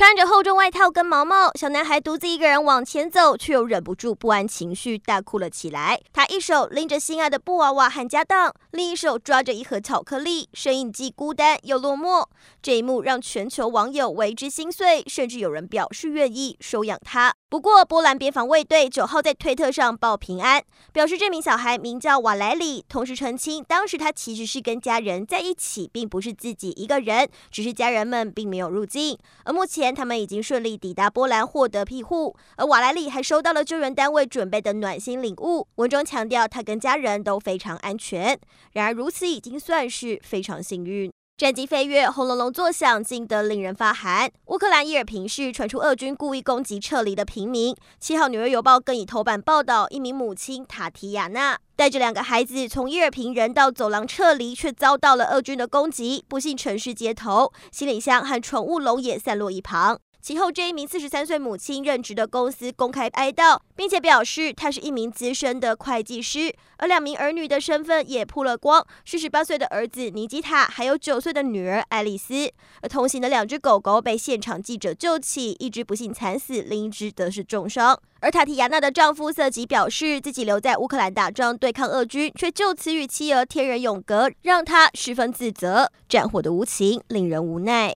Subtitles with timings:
[0.00, 6.00] 穿着厚重外套跟毛毛，小男孩独自一个人往前走，却又忍不住不安情绪，大哭了起来。
[6.10, 12.24] 他一手拎着心爱的布娃娃和家当，另一手抓着一盒巧克力，身影既孤单又落寞。
[12.62, 17.34] 这一幕让全球网友为之心碎，甚至有人表示愿意收养他。
[17.50, 20.62] 不过，波兰边防卫队九号在推特上报平安，
[20.92, 29.18] 表示这名小孩名叫瓦莱里，同时澄清当时他其实是跟家人在一起，并不是自己一个人，只是家人们并没有入境。
[29.44, 32.36] 而目前他们已经顺利抵达波兰，获得庇护。
[32.56, 38.38] 而瓦莱里还收到了救援单位准备的暖心礼物，文中强调他跟家人都非常安全。
[38.72, 41.10] 然而，如此已经算是非常幸运。
[41.40, 44.30] 战机飞越，轰隆隆作响，惊得令人发寒。
[44.48, 47.74] 乌克兰伊尔平市传出俄军故意攻击撤离的平民。
[47.98, 59.98] 七号，《纽约邮报》更以头版报道，一名母亲塔提亚娜带着两个孩子从伊尔平人道走廊撤离，却遭到了俄军的攻击，不幸城市街头，行李箱和宠物笼也散落一旁。
[60.22, 72.52] 其后，这一名四十三岁母亲任职的公司公开哀悼，并且表示她是一名资深的会计师，而两名儿女的身份也曝了光，是十八岁的儿子尼基塔，还有九岁的女儿爱丽丝。
[72.82, 77.98] 而同行的两只狗狗被现场记者救起，一只不幸惨死，另一只则是重伤。
[78.20, 85.90] 而塔提亚娜的丈夫瑟吉表示，自己留在乌克兰打仗对抗俄军，却就此与妻儿天人永隔，让他十分自责。
[86.06, 87.94] 战火的无情令人无奈。